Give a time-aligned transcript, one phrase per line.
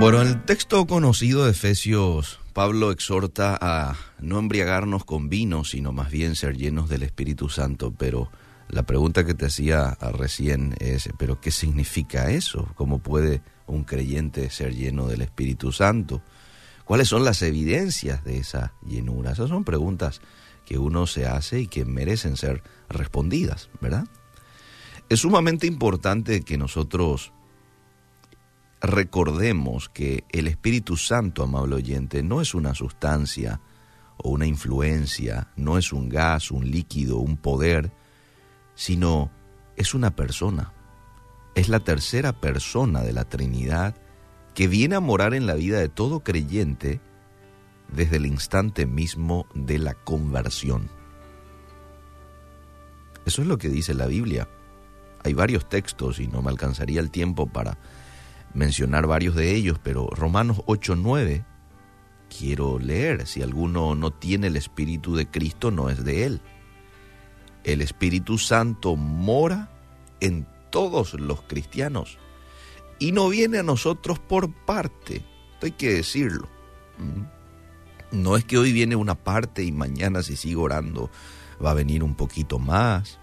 [0.00, 5.92] Bueno, en el texto conocido de Efesios, Pablo exhorta a no embriagarnos con vino, sino
[5.92, 7.92] más bien ser llenos del Espíritu Santo.
[7.96, 8.30] Pero
[8.68, 12.68] la pregunta que te hacía recién es, ¿pero qué significa eso?
[12.74, 16.22] ¿Cómo puede un creyente ser lleno del Espíritu Santo?
[16.84, 19.32] ¿Cuáles son las evidencias de esa llenura?
[19.32, 20.20] Esas son preguntas
[20.66, 24.06] que uno se hace y que merecen ser respondidas, ¿verdad?
[25.08, 27.32] Es sumamente importante que nosotros
[28.86, 33.60] recordemos que el Espíritu Santo, amable oyente, no es una sustancia
[34.18, 37.92] o una influencia, no es un gas, un líquido, un poder,
[38.74, 39.30] sino
[39.76, 40.72] es una persona.
[41.54, 43.96] Es la tercera persona de la Trinidad
[44.54, 47.00] que viene a morar en la vida de todo creyente
[47.92, 50.90] desde el instante mismo de la conversión.
[53.24, 54.48] Eso es lo que dice la Biblia.
[55.22, 57.78] Hay varios textos y no me alcanzaría el tiempo para
[58.54, 61.44] mencionar varios de ellos, pero Romanos 8:9
[62.36, 63.26] quiero leer.
[63.26, 66.40] Si alguno no tiene el Espíritu de Cristo, no es de él.
[67.64, 69.70] El Espíritu Santo mora
[70.20, 72.18] en todos los cristianos
[72.98, 75.16] y no viene a nosotros por parte.
[75.54, 76.48] Esto hay que decirlo.
[76.98, 78.22] Mm.
[78.22, 81.10] No es que hoy viene una parte y mañana si sigo orando
[81.64, 83.18] va a venir un poquito más.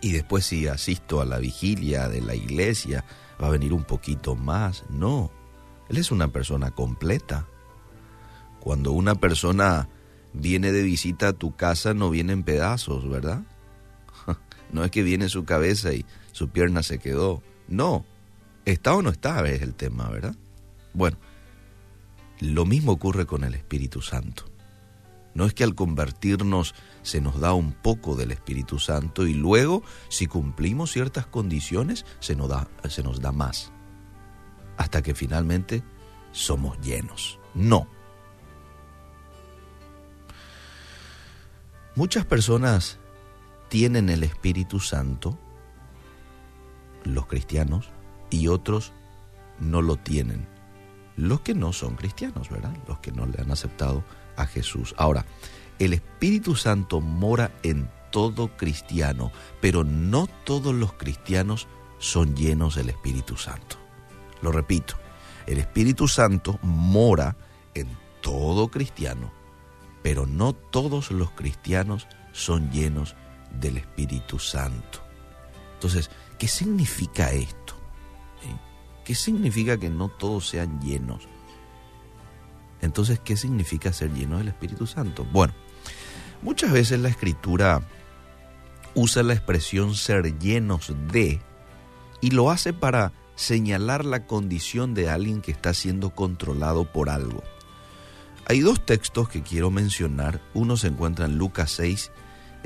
[0.00, 3.04] Y después si asisto a la vigilia de la iglesia
[3.42, 4.84] va a venir un poquito más.
[4.88, 5.30] No,
[5.88, 7.46] Él es una persona completa.
[8.60, 9.88] Cuando una persona
[10.32, 13.42] viene de visita a tu casa no viene en pedazos, ¿verdad?
[14.70, 17.42] No es que viene su cabeza y su pierna se quedó.
[17.68, 18.04] No,
[18.66, 20.36] está o no está es el tema, ¿verdad?
[20.92, 21.16] Bueno,
[22.40, 24.44] lo mismo ocurre con el Espíritu Santo.
[25.38, 29.84] No es que al convertirnos se nos da un poco del Espíritu Santo y luego,
[30.08, 33.70] si cumplimos ciertas condiciones, se nos da, se nos da más.
[34.78, 35.84] Hasta que finalmente
[36.32, 37.38] somos llenos.
[37.54, 37.86] No.
[41.94, 42.98] Muchas personas
[43.68, 45.38] tienen el Espíritu Santo,
[47.04, 47.90] los cristianos,
[48.28, 48.92] y otros
[49.60, 50.48] no lo tienen.
[51.14, 52.76] Los que no son cristianos, ¿verdad?
[52.88, 54.02] Los que no le han aceptado
[54.46, 54.94] Jesús.
[54.96, 55.24] Ahora,
[55.78, 61.68] el Espíritu Santo mora en todo cristiano, pero no todos los cristianos
[61.98, 63.76] son llenos del Espíritu Santo.
[64.42, 64.94] Lo repito,
[65.46, 67.36] el Espíritu Santo mora
[67.74, 67.88] en
[68.20, 69.32] todo cristiano,
[70.02, 73.14] pero no todos los cristianos son llenos
[73.60, 75.00] del Espíritu Santo.
[75.74, 77.74] Entonces, ¿qué significa esto?
[79.04, 81.26] ¿Qué significa que no todos sean llenos?
[82.80, 85.26] Entonces, ¿qué significa ser lleno del Espíritu Santo?
[85.32, 85.54] Bueno,
[86.42, 87.82] muchas veces la escritura
[88.94, 91.40] usa la expresión ser llenos de
[92.20, 97.42] y lo hace para señalar la condición de alguien que está siendo controlado por algo.
[98.46, 100.40] Hay dos textos que quiero mencionar.
[100.54, 102.10] Uno se encuentra en Lucas 6,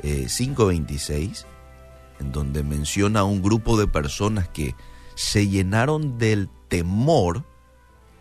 [0.01, 1.47] 5.26, eh,
[2.19, 4.75] en donde menciona a un grupo de personas que
[5.15, 7.43] se llenaron del temor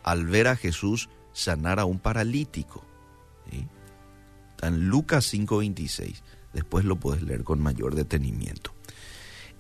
[0.03, 2.85] al ver a Jesús sanar a un paralítico.
[4.51, 6.23] Está en Lucas 5:26.
[6.53, 8.75] Después lo puedes leer con mayor detenimiento.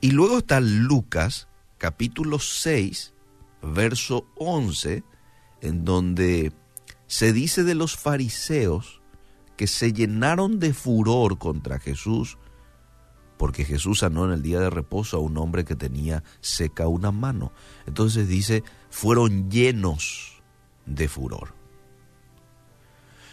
[0.01, 3.15] Y luego está Lucas capítulo 6,
[3.63, 5.05] verso 11,
[5.61, 6.53] en donde
[7.07, 9.01] se dice de los fariseos
[9.57, 12.39] que se llenaron de furor contra Jesús
[13.43, 17.11] porque Jesús sanó en el día de reposo a un hombre que tenía seca una
[17.11, 17.51] mano.
[17.87, 20.41] Entonces dice, fueron llenos
[20.87, 21.53] de furor.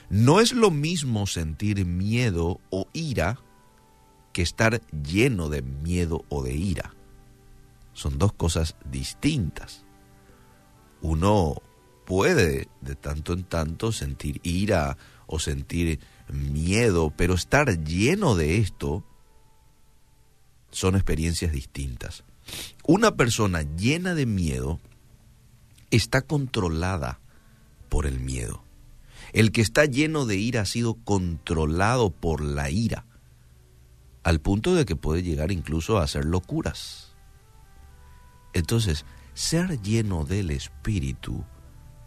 [0.09, 3.39] No es lo mismo sentir miedo o ira
[4.33, 6.95] que estar lleno de miedo o de ira.
[7.93, 9.85] Son dos cosas distintas.
[11.01, 11.61] Uno
[12.05, 19.03] puede de tanto en tanto sentir ira o sentir miedo, pero estar lleno de esto
[20.71, 22.23] son experiencias distintas.
[22.87, 24.79] Una persona llena de miedo
[25.91, 27.19] está controlada
[27.89, 28.63] por el miedo.
[29.33, 33.05] El que está lleno de ira ha sido controlado por la ira,
[34.23, 37.15] al punto de que puede llegar incluso a hacer locuras.
[38.53, 41.45] Entonces, ser lleno del Espíritu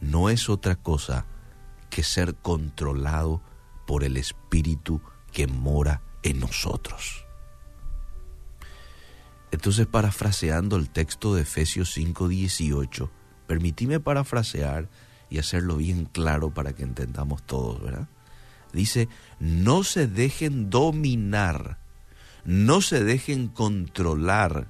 [0.01, 1.27] no es otra cosa
[1.91, 3.43] que ser controlado
[3.87, 5.01] por el Espíritu
[5.33, 7.25] que mora en nosotros.
[9.51, 13.11] Entonces, parafraseando el texto de Efesios 5:18,
[13.47, 14.89] permitíme parafrasear
[15.32, 18.06] y hacerlo bien claro para que entendamos todos, ¿verdad?
[18.75, 19.08] Dice,
[19.40, 21.79] no se dejen dominar,
[22.44, 24.69] no se dejen controlar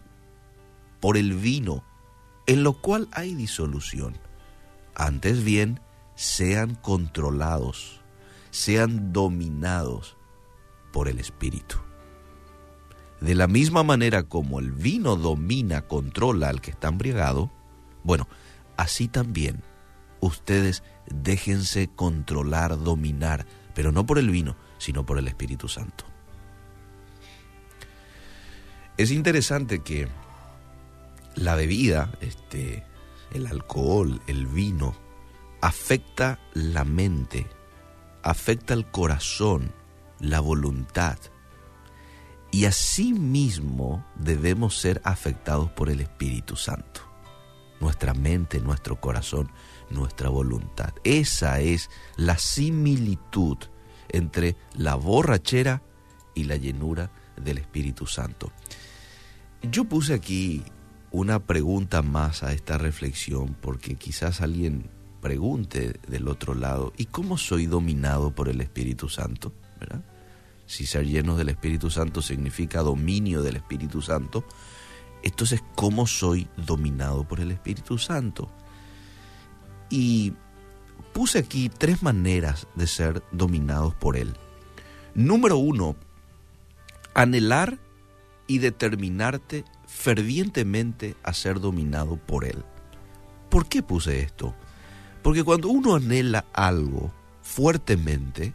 [1.00, 1.82] por el vino,
[2.46, 4.16] en lo cual hay disolución.
[4.94, 5.80] Antes bien,
[6.14, 8.00] sean controlados,
[8.52, 10.16] sean dominados
[10.92, 11.78] por el Espíritu.
[13.20, 17.50] De la misma manera como el vino domina, controla al que está embriagado,
[18.04, 18.28] bueno,
[18.76, 19.64] así también
[20.22, 26.04] ustedes déjense controlar, dominar, pero no por el vino, sino por el Espíritu Santo.
[28.96, 30.08] Es interesante que
[31.34, 32.84] la bebida, este,
[33.32, 34.94] el alcohol, el vino,
[35.60, 37.46] afecta la mente,
[38.22, 39.72] afecta el corazón,
[40.20, 41.18] la voluntad,
[42.50, 47.00] y asimismo debemos ser afectados por el Espíritu Santo.
[47.80, 49.50] Nuestra mente, nuestro corazón,
[49.92, 50.92] nuestra voluntad.
[51.04, 53.58] Esa es la similitud
[54.08, 55.82] entre la borrachera
[56.34, 58.52] y la llenura del Espíritu Santo.
[59.62, 60.62] Yo puse aquí
[61.10, 64.90] una pregunta más a esta reflexión porque quizás alguien
[65.20, 69.52] pregunte del otro lado, ¿y cómo soy dominado por el Espíritu Santo?
[70.66, 74.44] Si ser llenos del Espíritu Santo significa dominio del Espíritu Santo,
[75.22, 78.50] entonces ¿cómo soy dominado por el Espíritu Santo?
[79.92, 80.32] Y
[81.12, 84.34] puse aquí tres maneras de ser dominados por Él.
[85.14, 85.96] Número uno,
[87.12, 87.78] anhelar
[88.46, 92.64] y determinarte fervientemente a ser dominado por Él.
[93.50, 94.54] ¿Por qué puse esto?
[95.22, 97.12] Porque cuando uno anhela algo
[97.42, 98.54] fuertemente,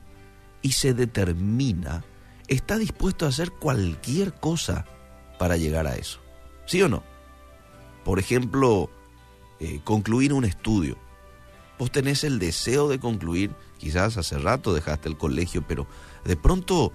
[0.61, 2.03] y se determina,
[2.49, 4.85] está dispuesto a hacer cualquier cosa
[5.39, 6.19] para llegar a eso.
[6.65, 7.03] ¿Sí o no?
[8.03, 8.89] Por ejemplo,
[9.59, 10.97] eh, concluir un estudio.
[11.79, 15.87] Vos tenés el deseo de concluir, quizás hace rato dejaste el colegio, pero
[16.25, 16.91] de pronto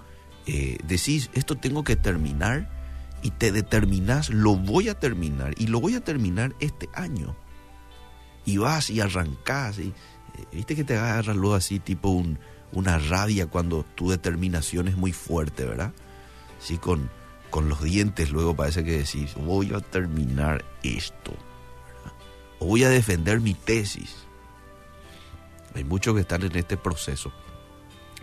[0.46, 2.68] eh, decís, esto tengo que terminar
[3.22, 7.36] y te determinás, lo voy a terminar y lo voy a terminar este año.
[8.44, 9.94] Y vas y arrancás y, eh,
[10.52, 12.40] viste que te agarras luego así tipo un,
[12.72, 15.92] una rabia cuando tu determinación es muy fuerte, ¿verdad?
[16.58, 17.08] Sí, con,
[17.50, 21.32] con los dientes luego parece que decís, voy a terminar esto,
[22.58, 24.26] o voy a defender mi tesis.
[25.74, 27.32] Hay muchos que están en este proceso,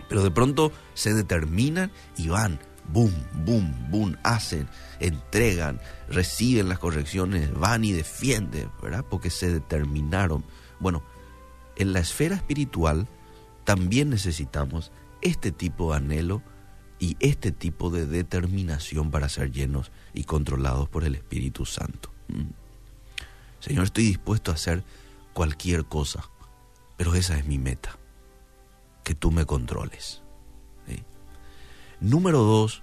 [0.08, 2.58] pero de pronto se determinan y van,
[2.92, 3.14] boom,
[3.44, 4.68] boom, boom, hacen,
[4.98, 9.04] entregan, reciben las correcciones, van y defienden, ¿verdad?
[9.08, 10.44] Porque se determinaron.
[10.78, 11.02] Bueno,
[11.76, 13.06] en la esfera espiritual,
[13.64, 14.92] también necesitamos
[15.22, 16.42] este tipo de anhelo
[16.98, 22.10] y este tipo de determinación para ser llenos y controlados por el Espíritu Santo.
[22.28, 22.50] Mm.
[23.60, 24.84] Señor, estoy dispuesto a hacer
[25.32, 26.24] cualquier cosa,
[27.00, 27.98] pero esa es mi meta,
[29.04, 30.20] que tú me controles.
[31.98, 32.82] Número dos,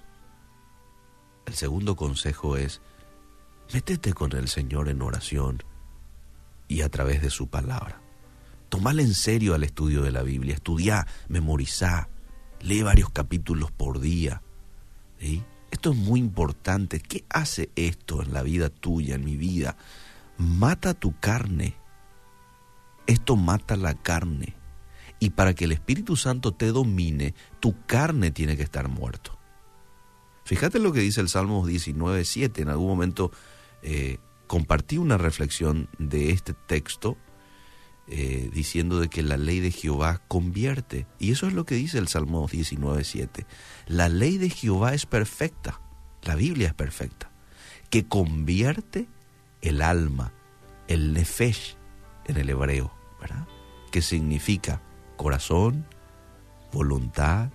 [1.46, 2.80] el segundo consejo es,
[3.72, 5.62] métete con el Señor en oración
[6.66, 8.00] y a través de su palabra.
[8.68, 12.08] Tomale en serio al estudio de la Biblia, estudia, memorizá,
[12.60, 14.42] lee varios capítulos por día.
[15.70, 16.98] Esto es muy importante.
[16.98, 19.76] ¿Qué hace esto en la vida tuya, en mi vida?
[20.38, 21.76] Mata tu carne.
[23.08, 24.54] Esto mata la carne.
[25.18, 29.36] Y para que el Espíritu Santo te domine, tu carne tiene que estar muerto.
[30.44, 32.62] Fíjate lo que dice el Salmo 19, 7.
[32.62, 33.32] En algún momento
[33.82, 37.16] eh, compartí una reflexión de este texto
[38.08, 41.06] eh, diciendo de que la ley de Jehová convierte.
[41.18, 43.46] Y eso es lo que dice el Salmo 19.7.
[43.86, 45.80] La ley de Jehová es perfecta,
[46.22, 47.30] la Biblia es perfecta,
[47.90, 49.08] que convierte
[49.62, 50.32] el alma,
[50.88, 51.76] el nefesh
[52.26, 53.46] en el hebreo, ¿verdad?
[53.90, 54.80] Que significa
[55.16, 55.86] corazón,
[56.72, 57.50] voluntad,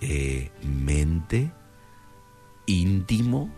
[0.00, 1.52] eh, mente,
[2.66, 3.50] íntimo,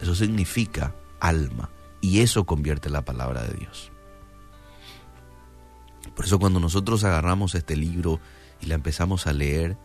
[0.00, 1.70] eso significa alma.
[2.00, 3.90] Y eso convierte la palabra de Dios.
[6.14, 8.20] Por eso cuando nosotros agarramos este libro
[8.60, 9.76] y la empezamos a leer,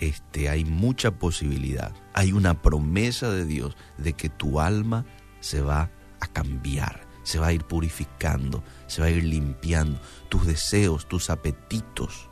[0.00, 5.06] este, hay mucha posibilidad, hay una promesa de Dios de que tu alma
[5.40, 5.90] se va
[6.20, 11.30] a cambiar, se va a ir purificando, se va a ir limpiando, tus deseos, tus
[11.30, 12.28] apetitos,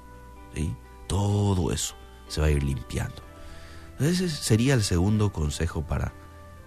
[0.54, 0.74] ¿sí?
[1.06, 1.94] todo eso
[2.28, 3.22] se va a ir limpiando.
[3.98, 6.14] Ese sería el segundo consejo para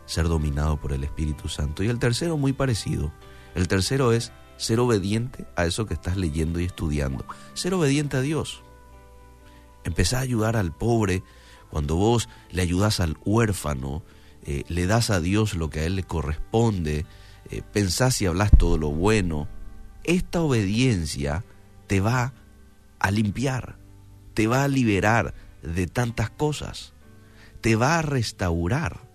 [0.06, 1.84] ser dominado por el Espíritu Santo.
[1.84, 3.12] Y el tercero muy parecido.
[3.56, 8.22] El tercero es ser obediente a eso que estás leyendo y estudiando, ser obediente a
[8.22, 8.63] Dios.
[9.84, 11.24] Empezá a ayudar al pobre
[11.70, 14.03] cuando vos le ayudas al huérfano,
[14.44, 17.06] eh, le das a Dios lo que a Él le corresponde,
[17.50, 19.47] eh, pensás y hablas todo lo bueno.
[20.03, 21.43] Esta obediencia
[21.88, 22.33] te va
[23.00, 23.77] a limpiar,
[24.33, 26.93] te va a liberar de tantas cosas,
[27.62, 29.07] te va a restaurar.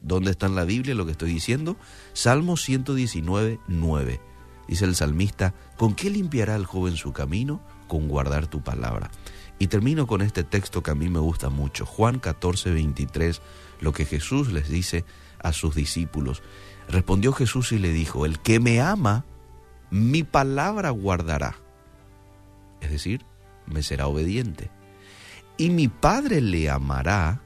[0.00, 1.76] ¿Dónde está en la Biblia lo que estoy diciendo?
[2.12, 4.32] Salmo 119, 9
[4.68, 7.60] Dice el salmista, ¿con qué limpiará el joven su camino?
[7.88, 9.10] Con guardar tu palabra.
[9.58, 13.42] Y termino con este texto que a mí me gusta mucho, Juan 14, 23,
[13.80, 15.04] lo que Jesús les dice
[15.42, 16.42] a sus discípulos.
[16.88, 19.24] Respondió Jesús y le dijo, el que me ama,
[19.90, 21.56] mi palabra guardará.
[22.80, 23.24] Es decir,
[23.66, 24.70] me será obediente.
[25.56, 27.40] Y mi Padre le amará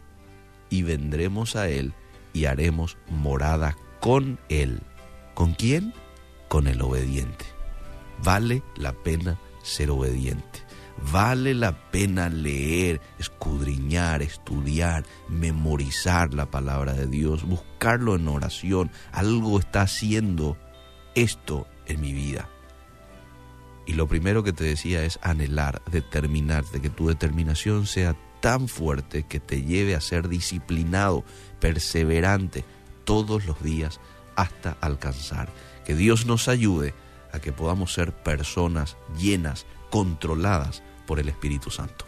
[0.71, 1.93] y vendremos a él
[2.33, 4.81] y haremos morada con él.
[5.35, 5.93] ¿Con quién?
[6.49, 7.45] Con el obediente.
[8.23, 10.66] Vale la pena ser obediente.
[11.13, 18.91] Vale la pena leer, escudriñar, estudiar, memorizar la palabra de Dios, buscarlo en oración.
[19.13, 20.57] Algo está haciendo
[21.15, 22.49] esto en mi vida.
[23.87, 29.23] Y lo primero que te decía es anhelar, determinarte, que tu determinación sea tan fuerte
[29.23, 31.25] que te lleve a ser disciplinado,
[31.61, 32.65] perseverante
[33.05, 34.01] todos los días
[34.35, 35.49] hasta alcanzar.
[35.85, 36.95] Que Dios nos ayude
[37.33, 42.05] a que podamos ser personas llenas, controladas por el Espíritu Santo.